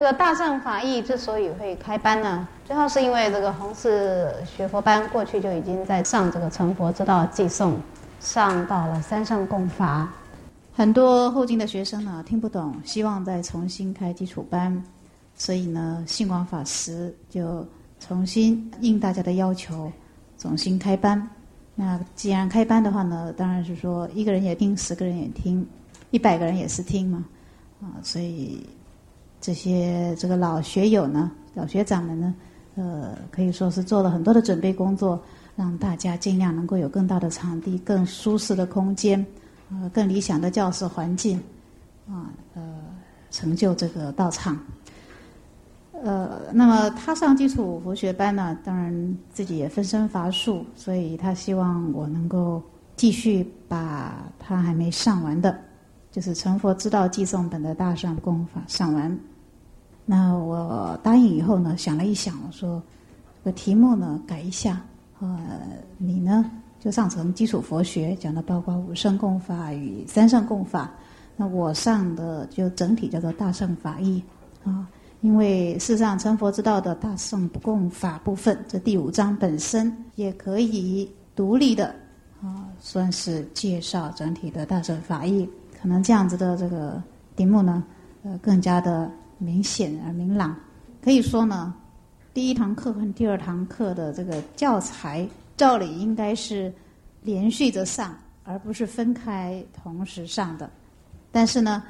[0.00, 7.74] 这个大乘法义之所以会开班呢，主要是因为这个弘誓学佛班过去就已经在上这个成佛之道寄诵，
[8.20, 10.08] 上到了三圣共法，
[10.72, 14.80] 很多后进的学生呢听不懂，希望再重新开基础班，
[15.34, 17.66] 所以呢，信广法师就
[17.98, 19.90] 重新应大家的要求，
[20.38, 21.28] 重新开班。
[21.74, 25.66] 那既然开班的话呢，当然是说一个人也听，十个人也听，
[26.12, 27.24] 一百个人也是听嘛，
[27.82, 28.64] 啊，所以。
[29.40, 32.34] 这些这个老学友呢，老学长们呢，
[32.76, 35.20] 呃，可以说是做了很多的准备工作，
[35.56, 39.24] 让大家尽量能够有更大的场地、更舒适的空间，
[39.70, 41.40] 呃，更理想的教室环境，
[42.08, 42.62] 啊，呃，
[43.30, 44.58] 成就这个道场。
[46.02, 52.62] 呃，那么他上基础佛学班呢，当然自己也分身乏术，所以他希望我能够
[52.96, 55.58] 继续把他还没上完的。
[56.10, 59.18] 就是成佛之道寄送本的大上功法上完，
[60.06, 62.82] 那我答应以后呢，想了一想，我说
[63.44, 64.80] 这个题目呢改一下，
[65.20, 65.38] 呃，
[65.98, 70.90] 你呢就上成基础佛学，讲的包括五圣共法与三圣共法，
[71.36, 74.22] 那我上的就整体叫做大圣法义
[74.64, 74.88] 啊，
[75.20, 81.94] 因为事实上成佛之道的大圣不共法部分，这第五章本身也可以独立的
[82.42, 85.48] 啊，算是介绍整体的大圣法义。
[85.80, 87.00] 可能这样子的这个
[87.36, 87.84] 题目呢，
[88.24, 90.56] 呃，更加的明显而明朗。
[91.00, 91.72] 可以说呢，
[92.34, 95.26] 第一堂课和第二堂课的这个教材，
[95.56, 96.72] 照理应该是
[97.22, 98.12] 连续着上，
[98.42, 100.68] 而不是分开同时上的。
[101.30, 101.84] 但是呢，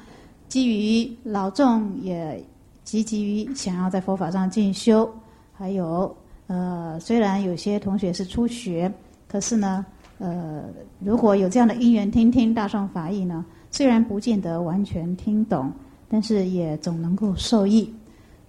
[0.47, 2.45] 基于老众也
[2.83, 5.11] 积极于想要在佛法上进修，
[5.51, 6.15] 还有
[6.45, 8.91] 呃，虽然有些同学是初学，
[9.27, 9.83] 可是呢，
[10.19, 10.65] 呃，
[10.99, 13.43] 如果有这样的因缘听听大圣法义呢。
[13.79, 15.71] 虽然不见得完全听懂，
[16.09, 17.89] 但是也总能够受益。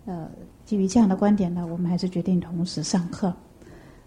[0.05, 0.29] 呃，
[0.65, 3.33] 基于这样的观点呢，我们还是决定同时上课。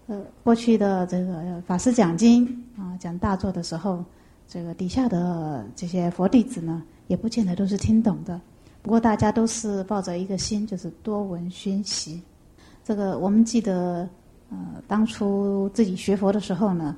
[0.06, 2.44] 呃，过去的这个法师讲经
[2.76, 4.04] 啊，讲大作的时候，
[4.46, 8.38] 这个底下的这些佛弟子呢，也不见得都是听懂的。
[8.82, 12.20] 不过大家都是抱着一个心，就是多闻熏习。
[12.84, 14.06] 这个我们记得，
[14.50, 16.94] 呃，当初自己学佛的时候呢，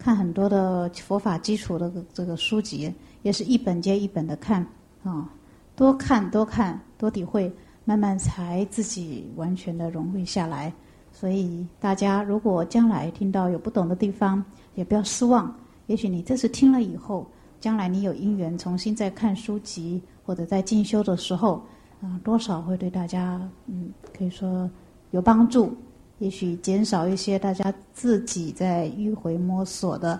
[0.00, 2.92] 看很多的佛法基础的这个书籍。
[3.22, 4.66] 也是一本接一本的看
[5.04, 5.28] 啊，
[5.76, 7.52] 多看多看多体会，
[7.84, 10.72] 慢慢才自己完全的融会下来。
[11.12, 14.42] 所以大家如果将来听到有不懂的地方，
[14.74, 15.54] 也不要失望。
[15.86, 17.26] 也许你这次听了以后，
[17.60, 21.62] 将来你有因缘重新再看书籍或者在进修的时候，
[22.00, 24.70] 啊，多少会对大家嗯可以说
[25.10, 25.76] 有帮助。
[26.20, 30.12] 也许减少一些大家自己在迂回摸索的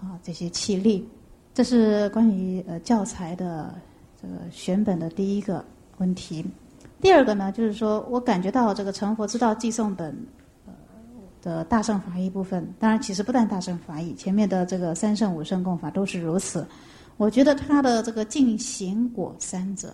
[0.00, 1.06] 啊这些气力。
[1.52, 3.74] 这是关于呃教材的
[4.22, 5.64] 这个选本的第一个
[5.98, 6.46] 问题。
[7.00, 10.16] 第二个呢，就是说我感觉到这个成佛之道寄送本
[10.66, 10.72] 呃
[11.42, 16.66] 的大圣法义部分，当然其实不但大圣法义，前面的这个三圣五圣共法都是如此。
[17.16, 19.92] 我觉得它的这个进行果三者，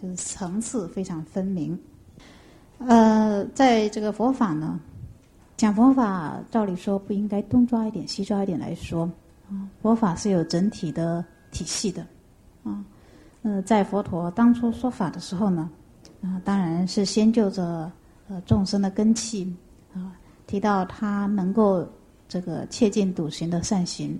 [0.00, 1.76] 就是层次非常分明。
[2.78, 4.78] 呃，在这个佛法呢，
[5.56, 9.04] 讲佛法，照理说不应该东抓一点西抓一点来说。
[9.48, 12.06] 啊佛法是有整体的体系的，
[12.64, 12.82] 啊，
[13.42, 15.68] 呃，在佛陀当初说法的时候呢，
[16.22, 17.92] 啊，当然是先就着
[18.28, 19.54] 呃众生的根器
[19.94, 21.86] 啊，提到他能够
[22.26, 24.18] 这个切近笃行的善行，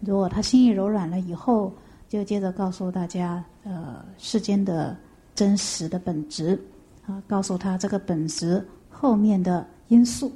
[0.00, 1.72] 如果他心意柔软了以后，
[2.08, 4.94] 就接着告诉大家呃世间的
[5.34, 6.60] 真实的本质
[7.06, 10.30] 啊，告诉他这个本质后面的因素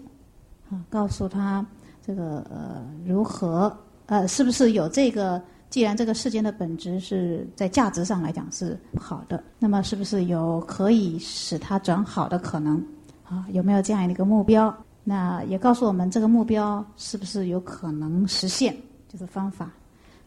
[0.71, 1.65] 啊，告诉他
[2.05, 3.75] 这个呃如何。
[4.07, 5.43] 呃，是不是有这个？
[5.71, 12.83] 既然这个世间的本质是在价值上来讲是好的，那么是不是有可以使它转好的可能？
[13.25, 14.75] 啊，有没有这样一个目标？
[15.05, 18.75] 那也告诉我们这个目标是不是有可能实现？
[19.09, 19.71] 就是方法。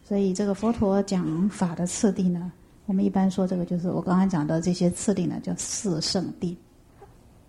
[0.04, 2.52] 所以这个佛陀讲法的次第呢，
[2.86, 6.54] 我们一般说这个就是我刚刚讲的这些次第呢，叫四圣谛。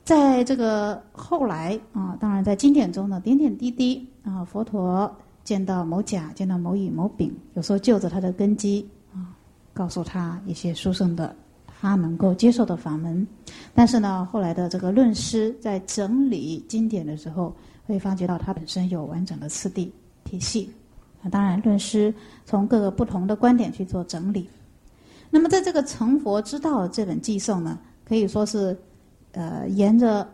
[0.04, 5.12] 在这个后来啊，当然在经典中呢，点点滴滴啊，佛陀。
[5.44, 9.36] 见到某甲，见到某乙、某丙，有时候就着他的根基啊，
[9.74, 11.36] 告诉他一些殊胜的
[11.68, 13.28] 他能够接受的法门。
[13.74, 17.54] 但是呢，后来的这个论师在整理经典的时候，
[17.86, 19.92] 会发觉到它本身有完整的次第
[20.24, 20.72] 体系。
[21.22, 22.14] 啊，当然，论师
[22.46, 24.48] 从各个不同的观点去做整理。
[25.30, 28.80] 那么，在这个成佛之道这本寄送呢，可以说是
[29.34, 30.28] 呃，沿着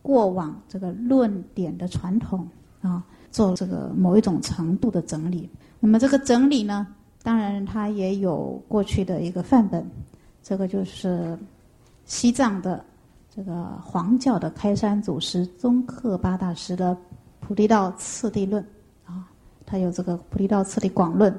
[0.00, 2.48] 过往这个论点的传统
[2.80, 3.04] 啊。
[3.32, 5.48] 做这个某一种程度的整理，
[5.80, 6.86] 那么这个整理呢，
[7.22, 9.90] 当然它也有过去的一个范本，
[10.42, 11.34] 这个就是
[12.04, 12.84] 西藏的
[13.34, 16.94] 这个黄教的开山祖师宗喀巴大师的
[17.40, 18.62] 《菩提道次第论》
[19.10, 19.26] 啊，
[19.64, 21.32] 他有这个《菩提道次第广论》。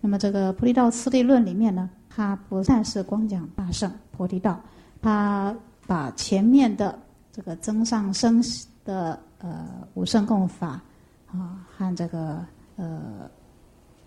[0.00, 4.58] 那么这个《菩提道次第论》里面呢，他不但是光讲大圣菩提道，
[5.02, 5.54] 他
[5.86, 6.98] 把前面的
[7.32, 8.42] 这个增上生
[8.84, 10.80] 的呃五圣共法
[11.26, 12.44] 啊和这个
[12.76, 13.30] 呃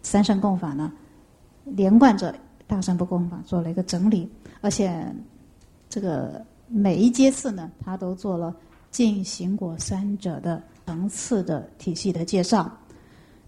[0.02, 0.92] 三圣共法呢，
[1.64, 2.34] 连贯着
[2.66, 4.30] 大圣不共法做了一个整理，
[4.62, 5.06] 而且
[5.90, 6.46] 这个。
[6.70, 8.54] 每一阶次呢，他都做了
[8.92, 12.70] 进行果三者的层次的体系的介绍。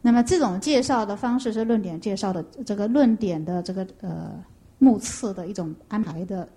[0.01, 4.41] 那么这种介绍的方式是论点介绍的这个论点的这个呃
[4.77, 6.47] 目次的一种安排的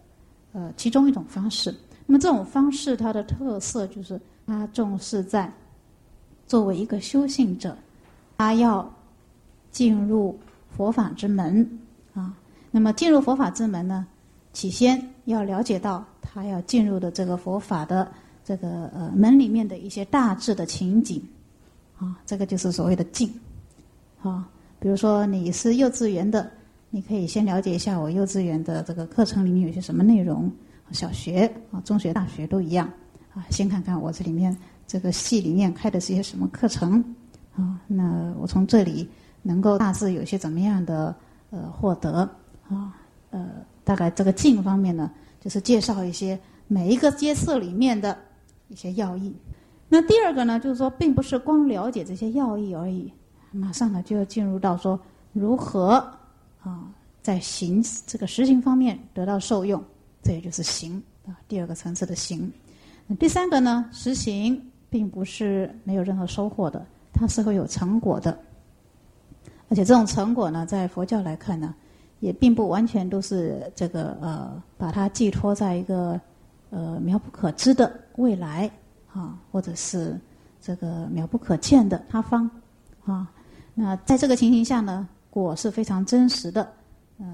[0.52, 1.74] 呃其中一种方式。
[2.06, 5.52] 那么这种方式它的特色就是它重视在
[6.46, 7.76] 作为一个修行者，
[8.38, 8.88] 他要
[9.70, 10.38] 进入
[10.76, 11.78] 佛法之门
[12.14, 12.34] 啊。
[12.70, 14.06] 那么进入佛法之门呢，
[14.52, 16.04] 起先要了解到。
[16.34, 18.10] 他要进入的这个佛法的
[18.42, 21.22] 这个呃门里面的一些大致的情景，
[21.98, 23.30] 啊，这个就是所谓的进，
[24.22, 24.48] 啊，
[24.78, 26.50] 比如说你是幼稚园的，
[26.94, 30.52] 你可以先了解一下我幼稚园的这个课程里面有些什么内容，
[30.90, 32.86] 小学啊、中学、大学都一样，
[33.34, 34.54] 啊，先看看我这里面
[34.86, 37.02] 这个系里面开的是些什么课程，
[37.56, 39.08] 啊，那我从这里
[39.40, 41.16] 能够大致有些怎么样的
[41.48, 42.28] 呃获得，
[42.68, 42.94] 啊，
[43.30, 43.48] 呃，
[43.82, 45.10] 大概这个境方面呢。
[45.42, 48.16] 就是介绍一些每一个阶次里面的
[48.68, 49.34] 一些要义。
[49.88, 53.12] 那第二个呢，就是说，并不是光了解这些要义而已，
[53.50, 54.96] 马上呢就要进入到说
[55.32, 56.08] 如何
[56.62, 56.88] 啊
[57.22, 59.82] 在行这个实行方面得到受用，
[60.22, 62.50] 这也就是行啊第二个层次的行。
[63.06, 68.38] 那第三个呢，实行并不是没有任何收获的，它是会有成果的，
[69.68, 71.74] 而且这种成果呢，在佛教来看呢。
[72.20, 76.20] 也并不完全都是这个呃，把它寄托在一个
[76.70, 78.70] 呃渺不可知的未来
[79.12, 80.16] 啊，或者是
[80.60, 82.48] 这个渺不可见的他方
[83.04, 83.28] 啊。
[83.74, 85.08] 那在这个情形下呢，
[85.40, 86.70] 果是非常真实的。
[87.18, 87.26] 呃，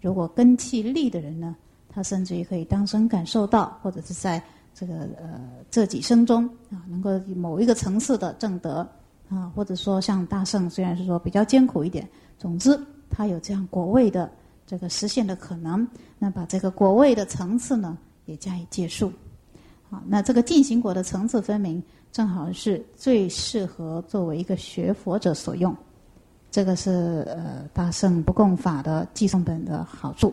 [0.00, 1.54] 如果根气利的人呢，
[1.88, 4.42] 他甚至于可以当生感受到，或者是在
[4.74, 8.86] 这个呃这几生中啊，能够某一个层次的正德
[9.28, 12.78] 啊，或者说像大圣，虽然是说比较艰苦一点，总之。
[13.14, 14.32] 他有这样果位的
[14.66, 15.86] 这个实现的可能，
[16.18, 19.12] 那把这个果位的层次呢也加以介述。
[19.90, 25.76] 好，那这个进行果的层次分明，正好是最适合作为一个学佛者所用。
[26.52, 30.32] 这个是呃大圣不共法的寄送本的好处。